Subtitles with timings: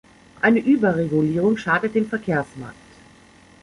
[0.41, 2.73] Eine Überregulierung schadet dem Verkehrsmarkt.